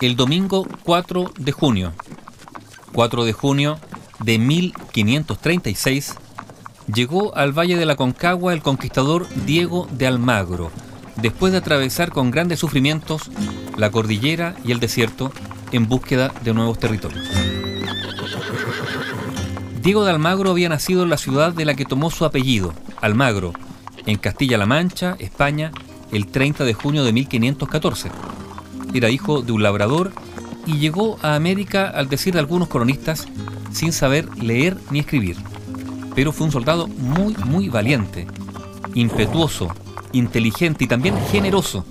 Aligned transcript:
el 0.00 0.16
domingo 0.16 0.66
4 0.84 1.32
de 1.38 1.52
junio. 1.52 1.92
4 2.92 3.24
de 3.24 3.32
junio 3.32 3.78
de 4.20 4.38
1536 4.38 6.14
llegó 6.92 7.36
al 7.36 7.52
Valle 7.52 7.76
de 7.76 7.86
la 7.86 7.96
Concagua 7.96 8.52
el 8.52 8.62
conquistador 8.62 9.26
Diego 9.44 9.88
de 9.90 10.06
Almagro, 10.06 10.70
después 11.16 11.52
de 11.52 11.58
atravesar 11.58 12.10
con 12.12 12.30
grandes 12.30 12.60
sufrimientos 12.60 13.30
la 13.76 13.90
cordillera 13.90 14.54
y 14.64 14.72
el 14.72 14.80
desierto 14.80 15.32
en 15.72 15.88
búsqueda 15.88 16.32
de 16.42 16.54
nuevos 16.54 16.78
territorios. 16.78 17.28
Diego 19.82 20.04
de 20.04 20.10
Almagro 20.10 20.50
había 20.50 20.68
nacido 20.68 21.02
en 21.02 21.10
la 21.10 21.18
ciudad 21.18 21.52
de 21.52 21.64
la 21.64 21.74
que 21.74 21.84
tomó 21.84 22.10
su 22.10 22.24
apellido, 22.24 22.72
Almagro, 23.00 23.52
en 24.06 24.18
Castilla-La 24.18 24.66
Mancha, 24.66 25.16
España, 25.18 25.72
el 26.12 26.26
30 26.28 26.64
de 26.64 26.74
junio 26.74 27.04
de 27.04 27.12
1514. 27.12 28.10
Era 28.94 29.10
hijo 29.10 29.42
de 29.42 29.52
un 29.52 29.62
labrador 29.62 30.12
y 30.66 30.78
llegó 30.78 31.18
a 31.22 31.34
América, 31.34 31.88
al 31.88 32.08
decir 32.08 32.34
de 32.34 32.40
algunos 32.40 32.68
colonistas, 32.68 33.26
sin 33.72 33.92
saber 33.92 34.28
leer 34.38 34.76
ni 34.90 34.98
escribir. 34.98 35.36
Pero 36.14 36.32
fue 36.32 36.46
un 36.46 36.52
soldado 36.52 36.88
muy, 36.88 37.34
muy 37.36 37.68
valiente, 37.68 38.26
impetuoso, 38.94 39.68
inteligente 40.12 40.84
y 40.84 40.88
también 40.88 41.16
generoso, 41.30 41.84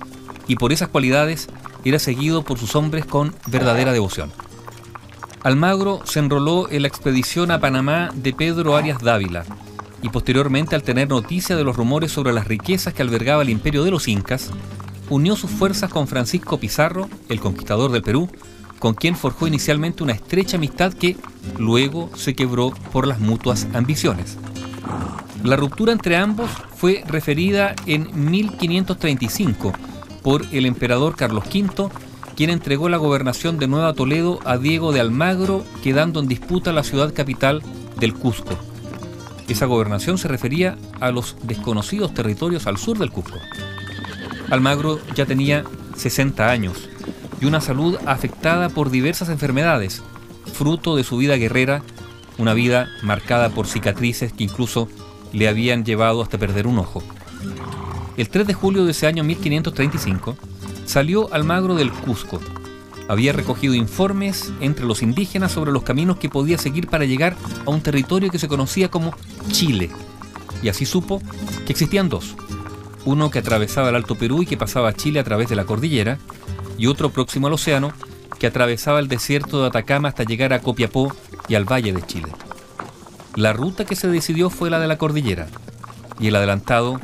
y 0.46 0.56
por 0.56 0.72
esas 0.72 0.88
cualidades 0.88 1.48
era 1.84 1.98
seguido 1.98 2.42
por 2.42 2.58
sus 2.58 2.76
hombres 2.76 3.04
con 3.04 3.34
verdadera 3.46 3.92
devoción. 3.92 4.30
Almagro 5.42 6.00
se 6.04 6.18
enroló 6.18 6.68
en 6.70 6.82
la 6.82 6.88
expedición 6.88 7.50
a 7.50 7.60
Panamá 7.60 8.10
de 8.14 8.32
Pedro 8.32 8.76
Arias 8.76 9.00
Dávila, 9.00 9.44
y 10.02 10.08
posteriormente 10.10 10.74
al 10.76 10.82
tener 10.82 11.08
noticia 11.08 11.56
de 11.56 11.64
los 11.64 11.76
rumores 11.76 12.12
sobre 12.12 12.32
las 12.32 12.46
riquezas 12.46 12.94
que 12.94 13.02
albergaba 13.02 13.42
el 13.42 13.50
imperio 13.50 13.84
de 13.84 13.90
los 13.90 14.08
incas, 14.08 14.50
unió 15.10 15.36
sus 15.36 15.50
fuerzas 15.50 15.90
con 15.90 16.06
Francisco 16.06 16.58
Pizarro, 16.58 17.08
el 17.28 17.40
conquistador 17.40 17.90
del 17.92 18.02
Perú, 18.02 18.28
con 18.78 18.94
quien 18.94 19.16
forjó 19.16 19.46
inicialmente 19.46 20.02
una 20.02 20.12
estrecha 20.12 20.56
amistad 20.56 20.92
que 20.92 21.16
luego 21.58 22.10
se 22.16 22.34
quebró 22.34 22.70
por 22.92 23.06
las 23.06 23.18
mutuas 23.18 23.66
ambiciones. 23.74 24.36
La 25.42 25.56
ruptura 25.56 25.92
entre 25.92 26.16
ambos 26.16 26.50
fue 26.76 27.04
referida 27.06 27.74
en 27.86 28.30
1535 28.30 29.72
por 30.22 30.44
el 30.52 30.66
emperador 30.66 31.16
Carlos 31.16 31.44
V, 31.46 31.88
quien 32.36 32.50
entregó 32.50 32.88
la 32.88 32.96
gobernación 32.96 33.58
de 33.58 33.68
Nueva 33.68 33.94
Toledo 33.94 34.40
a 34.44 34.58
Diego 34.58 34.92
de 34.92 35.00
Almagro, 35.00 35.64
quedando 35.82 36.20
en 36.20 36.28
disputa 36.28 36.72
la 36.72 36.84
ciudad 36.84 37.14
capital 37.14 37.62
del 37.98 38.14
Cusco. 38.14 38.56
Esa 39.48 39.66
gobernación 39.66 40.18
se 40.18 40.28
refería 40.28 40.76
a 41.00 41.10
los 41.10 41.36
desconocidos 41.42 42.14
territorios 42.14 42.66
al 42.66 42.76
sur 42.76 42.98
del 42.98 43.10
Cusco. 43.10 43.38
Almagro 44.50 45.00
ya 45.14 45.26
tenía 45.26 45.64
60 45.96 46.50
años 46.50 46.88
y 47.40 47.46
una 47.46 47.60
salud 47.60 47.96
afectada 48.06 48.68
por 48.68 48.90
diversas 48.90 49.28
enfermedades, 49.28 50.02
fruto 50.52 50.96
de 50.96 51.04
su 51.04 51.16
vida 51.16 51.36
guerrera, 51.36 51.82
una 52.38 52.54
vida 52.54 52.88
marcada 53.02 53.50
por 53.50 53.66
cicatrices 53.66 54.32
que 54.32 54.44
incluso 54.44 54.88
le 55.32 55.48
habían 55.48 55.84
llevado 55.84 56.22
hasta 56.22 56.38
perder 56.38 56.66
un 56.66 56.78
ojo. 56.78 57.02
El 58.16 58.28
3 58.28 58.46
de 58.46 58.54
julio 58.54 58.84
de 58.84 58.92
ese 58.92 59.06
año 59.06 59.22
1535 59.24 60.36
salió 60.86 61.32
Almagro 61.32 61.74
del 61.74 61.92
Cusco 61.92 62.40
había 63.08 63.32
recogido 63.32 63.74
informes 63.74 64.52
entre 64.60 64.84
los 64.84 65.02
indígenas 65.02 65.50
sobre 65.50 65.72
los 65.72 65.82
caminos 65.82 66.18
que 66.18 66.28
podía 66.28 66.58
seguir 66.58 66.88
para 66.88 67.06
llegar 67.06 67.36
a 67.64 67.70
un 67.70 67.80
territorio 67.80 68.30
que 68.30 68.38
se 68.38 68.48
conocía 68.48 68.90
como 68.90 69.14
Chile. 69.50 69.90
Y 70.62 70.68
así 70.68 70.84
supo 70.84 71.22
que 71.66 71.72
existían 71.72 72.10
dos. 72.10 72.36
Uno 73.04 73.30
que 73.30 73.38
atravesaba 73.38 73.88
el 73.88 73.96
Alto 73.96 74.14
Perú 74.14 74.42
y 74.42 74.46
que 74.46 74.56
pasaba 74.56 74.88
a 74.88 74.92
Chile 74.94 75.20
a 75.20 75.24
través 75.24 75.48
de 75.48 75.56
la 75.56 75.64
cordillera, 75.64 76.18
y 76.76 76.86
otro 76.86 77.10
próximo 77.10 77.46
al 77.46 77.54
océano 77.54 77.92
que 78.38 78.46
atravesaba 78.46 79.00
el 79.00 79.08
desierto 79.08 79.60
de 79.60 79.68
Atacama 79.68 80.08
hasta 80.08 80.24
llegar 80.24 80.52
a 80.52 80.60
Copiapó 80.60 81.12
y 81.48 81.54
al 81.54 81.64
Valle 81.64 81.92
de 81.92 82.02
Chile. 82.02 82.28
La 83.34 83.52
ruta 83.52 83.84
que 83.84 83.96
se 83.96 84.08
decidió 84.08 84.50
fue 84.50 84.70
la 84.70 84.78
de 84.78 84.88
la 84.88 84.98
cordillera, 84.98 85.46
y 86.20 86.28
el 86.28 86.36
adelantado 86.36 87.00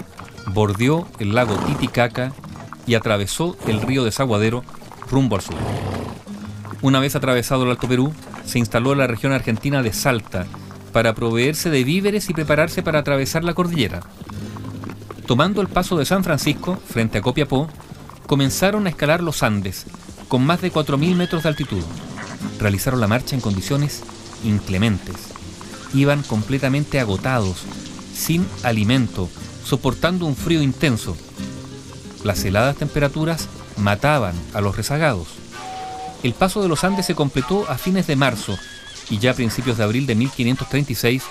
bordeó 0.53 1.07
el 1.19 1.35
lago 1.35 1.57
Titicaca 1.57 2.33
y 2.87 2.95
atravesó 2.95 3.57
el 3.67 3.81
río 3.81 4.05
Desaguadero 4.05 4.63
rumbo 5.11 5.37
al 5.37 5.43
sur. 5.43 5.57
Una 6.83 7.01
vez 7.01 7.17
atravesado 7.17 7.65
el 7.65 7.71
Alto 7.71 7.89
Perú, 7.89 8.13
se 8.45 8.59
instaló 8.59 8.93
en 8.93 8.99
la 8.99 9.07
región 9.07 9.33
argentina 9.33 9.83
de 9.83 9.93
Salta 9.93 10.47
para 10.93 11.15
proveerse 11.15 11.71
de 11.71 11.83
víveres 11.83 12.29
y 12.29 12.35
prepararse 12.35 12.83
para 12.83 13.01
atravesar 13.01 13.43
la 13.43 13.55
cordillera. 13.55 14.01
Tomando 15.27 15.63
el 15.63 15.69
paso 15.69 15.97
de 15.97 16.05
San 16.05 16.23
Francisco, 16.23 16.77
frente 16.77 17.19
a 17.19 17.23
Copiapó, 17.23 17.69
comenzaron 18.27 18.87
a 18.87 18.91
escalar 18.91 19.23
los 19.23 19.43
Andes, 19.43 19.87
con 20.29 20.45
más 20.45 20.61
de 20.61 20.71
4.000 20.71 21.15
metros 21.15 21.45
de 21.45 21.49
altitud. 21.49 21.83
Realizaron 22.59 23.01
la 23.01 23.09
marcha 23.09 23.35
en 23.35 23.41
condiciones 23.41 24.03
inclementes. 24.45 25.17
Iban 25.95 26.23
completamente 26.23 27.01
agotados, 27.01 27.63
sin 28.15 28.47
alimento, 28.65 29.31
soportando 29.65 30.27
un 30.27 30.37
frío 30.37 30.61
intenso. 30.63 31.17
Las 32.23 32.45
heladas 32.45 32.77
temperaturas 32.77 33.49
mataban 33.79 34.35
a 34.53 34.61
los 34.61 34.77
rezagados. 34.77 35.29
El 36.23 36.35
paso 36.35 36.63
de 36.63 36.69
los 36.69 36.85
Andes 36.85 37.07
se 37.07 37.15
completó 37.15 37.69
a 37.71 37.79
fines 37.79 38.07
de 38.07 38.17
marzo 38.17 38.59
y 39.09 39.19
ya 39.19 39.31
a 39.31 39.35
principios 39.35 39.79
de 39.79 39.85
abril 39.85 40.07
de 40.07 40.15
1536 40.17 41.23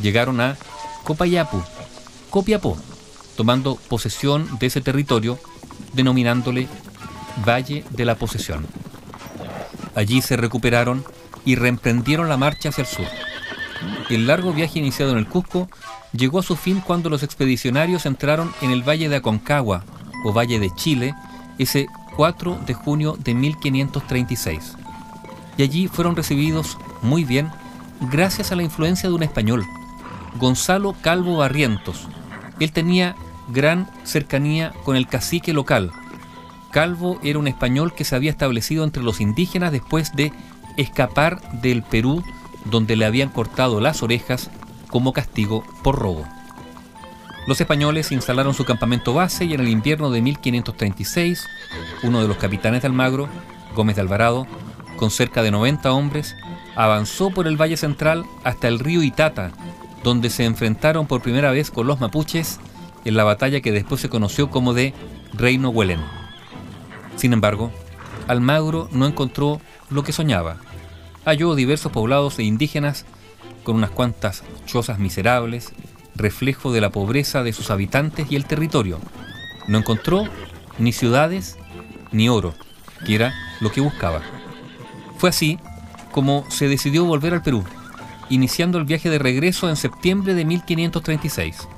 llegaron 0.00 0.40
a 0.40 0.56
Copayapu, 1.04 1.62
Copiapó, 2.30 2.76
tomando 3.38 3.76
posesión 3.76 4.58
de 4.58 4.66
ese 4.66 4.80
territorio, 4.80 5.38
denominándole 5.92 6.66
Valle 7.46 7.84
de 7.90 8.04
la 8.04 8.16
Posesión. 8.16 8.66
Allí 9.94 10.22
se 10.22 10.36
recuperaron 10.36 11.04
y 11.44 11.54
reemprendieron 11.54 12.28
la 12.28 12.36
marcha 12.36 12.70
hacia 12.70 12.82
el 12.82 12.88
sur. 12.88 13.06
El 14.10 14.26
largo 14.26 14.52
viaje 14.52 14.80
iniciado 14.80 15.12
en 15.12 15.18
el 15.18 15.28
Cusco 15.28 15.68
llegó 16.12 16.40
a 16.40 16.42
su 16.42 16.56
fin 16.56 16.82
cuando 16.84 17.10
los 17.10 17.22
expedicionarios 17.22 18.06
entraron 18.06 18.52
en 18.60 18.72
el 18.72 18.82
Valle 18.82 19.08
de 19.08 19.14
Aconcagua, 19.14 19.84
o 20.24 20.32
Valle 20.32 20.58
de 20.58 20.74
Chile, 20.74 21.14
ese 21.58 21.86
4 22.16 22.58
de 22.66 22.74
junio 22.74 23.16
de 23.20 23.34
1536. 23.34 24.74
Y 25.58 25.62
allí 25.62 25.86
fueron 25.86 26.16
recibidos 26.16 26.76
muy 27.02 27.22
bien 27.22 27.52
gracias 28.00 28.50
a 28.50 28.56
la 28.56 28.64
influencia 28.64 29.08
de 29.08 29.14
un 29.14 29.22
español, 29.22 29.64
Gonzalo 30.40 30.96
Calvo 31.02 31.36
Barrientos. 31.36 32.08
Él 32.58 32.72
tenía 32.72 33.14
gran 33.48 33.90
cercanía 34.04 34.72
con 34.84 34.96
el 34.96 35.06
cacique 35.06 35.52
local. 35.52 35.92
Calvo 36.70 37.18
era 37.22 37.38
un 37.38 37.48
español 37.48 37.94
que 37.94 38.04
se 38.04 38.14
había 38.14 38.30
establecido 38.30 38.84
entre 38.84 39.02
los 39.02 39.20
indígenas 39.20 39.72
después 39.72 40.14
de 40.14 40.32
escapar 40.76 41.40
del 41.60 41.82
Perú 41.82 42.22
donde 42.66 42.96
le 42.96 43.06
habían 43.06 43.30
cortado 43.30 43.80
las 43.80 44.02
orejas 44.02 44.50
como 44.88 45.12
castigo 45.12 45.64
por 45.82 45.98
robo. 45.98 46.26
Los 47.46 47.60
españoles 47.60 48.12
instalaron 48.12 48.52
su 48.52 48.64
campamento 48.64 49.14
base 49.14 49.46
y 49.46 49.54
en 49.54 49.60
el 49.60 49.68
invierno 49.68 50.10
de 50.10 50.20
1536, 50.20 51.46
uno 52.02 52.20
de 52.20 52.28
los 52.28 52.36
capitanes 52.36 52.82
de 52.82 52.88
Almagro, 52.88 53.28
Gómez 53.74 53.96
de 53.96 54.02
Alvarado, 54.02 54.46
con 54.96 55.10
cerca 55.10 55.42
de 55.42 55.50
90 55.50 55.90
hombres, 55.92 56.36
avanzó 56.76 57.30
por 57.30 57.46
el 57.46 57.56
valle 57.60 57.76
central 57.76 58.26
hasta 58.44 58.68
el 58.68 58.78
río 58.78 59.02
Itata, 59.02 59.52
donde 60.04 60.28
se 60.28 60.44
enfrentaron 60.44 61.06
por 61.06 61.22
primera 61.22 61.50
vez 61.50 61.70
con 61.70 61.86
los 61.86 62.00
mapuches 62.00 62.60
en 63.08 63.16
la 63.16 63.24
batalla 63.24 63.60
que 63.60 63.72
después 63.72 64.00
se 64.00 64.08
conoció 64.08 64.50
como 64.50 64.74
de 64.74 64.94
Reino 65.34 65.70
Huelén. 65.70 66.00
Sin 67.16 67.32
embargo, 67.32 67.72
Almagro 68.28 68.88
no 68.92 69.06
encontró 69.06 69.60
lo 69.90 70.04
que 70.04 70.12
soñaba. 70.12 70.58
Halló 71.24 71.54
diversos 71.54 71.90
poblados 71.90 72.36
de 72.36 72.44
indígenas 72.44 73.06
con 73.64 73.76
unas 73.76 73.90
cuantas 73.90 74.44
chozas 74.66 74.98
miserables, 74.98 75.72
reflejo 76.14 76.72
de 76.72 76.80
la 76.80 76.90
pobreza 76.90 77.42
de 77.42 77.52
sus 77.52 77.70
habitantes 77.70 78.30
y 78.30 78.36
el 78.36 78.44
territorio. 78.44 78.98
No 79.66 79.78
encontró 79.78 80.24
ni 80.78 80.92
ciudades 80.92 81.56
ni 82.12 82.28
oro, 82.28 82.54
que 83.06 83.14
era 83.14 83.34
lo 83.60 83.72
que 83.72 83.80
buscaba. 83.80 84.20
Fue 85.16 85.30
así 85.30 85.58
como 86.12 86.44
se 86.50 86.68
decidió 86.68 87.04
volver 87.04 87.34
al 87.34 87.42
Perú, 87.42 87.64
iniciando 88.28 88.78
el 88.78 88.84
viaje 88.84 89.10
de 89.10 89.18
regreso 89.18 89.68
en 89.68 89.76
septiembre 89.76 90.34
de 90.34 90.44
1536. 90.44 91.68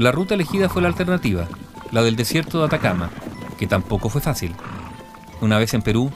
La 0.00 0.12
ruta 0.12 0.32
elegida 0.32 0.70
fue 0.70 0.80
la 0.80 0.88
alternativa, 0.88 1.46
la 1.90 2.02
del 2.02 2.16
desierto 2.16 2.58
de 2.58 2.64
Atacama, 2.64 3.10
que 3.58 3.66
tampoco 3.66 4.08
fue 4.08 4.22
fácil. 4.22 4.54
Una 5.42 5.58
vez 5.58 5.74
en 5.74 5.82
Perú, 5.82 6.10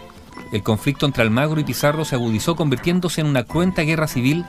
el 0.52 0.62
conflicto 0.62 1.04
entre 1.04 1.22
Almagro 1.22 1.60
y 1.60 1.64
Pizarro 1.64 2.06
se 2.06 2.14
agudizó 2.14 2.56
convirtiéndose 2.56 3.20
en 3.20 3.26
una 3.26 3.44
cruenta 3.44 3.82
guerra 3.82 4.06
civil 4.08 4.46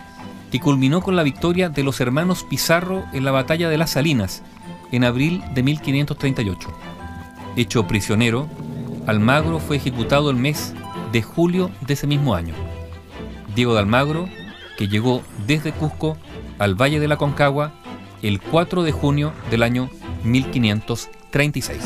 y 0.54 0.60
culminó 0.60 1.02
con 1.02 1.18
la 1.18 1.24
victoria 1.24 1.68
de 1.68 1.84
los 1.84 2.00
hermanos 2.00 2.46
Pizarro 2.50 3.04
en 3.12 3.26
la 3.26 3.32
batalla 3.32 3.68
de 3.68 3.78
las 3.78 3.90
Salinas 3.90 4.42
en 4.94 5.04
abril 5.04 5.44
de 5.54 5.64
1538. 5.64 6.70
Hecho 7.58 7.88
prisionero, 7.88 8.48
Almagro 9.06 9.60
fue 9.60 9.76
ejecutado 9.76 10.30
el 10.30 10.38
mes 10.38 10.74
de 11.12 11.22
julio 11.22 11.72
de 11.82 11.96
ese 11.96 12.08
mismo 12.08 12.36
año. 12.36 12.54
Diego 13.54 13.74
de 13.74 13.82
Almagro, 13.82 14.30
que 14.78 14.88
llegó 14.88 15.24
desde 15.46 15.74
Cusco 15.74 16.16
al 16.58 16.76
Valle 16.76 17.02
de 17.02 17.10
la 17.10 17.18
Concagua 17.18 17.74
el 18.26 18.42
4 18.42 18.82
de 18.82 18.92
junio 18.92 19.34
del 19.52 19.62
año 19.62 19.88
1536. 20.24 21.80